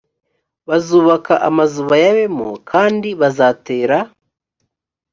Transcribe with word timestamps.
bazubaka 0.67 1.33
amazu 1.49 1.79
bayabemo 1.89 2.47
kandi 2.71 3.09
bazatera 3.19 3.97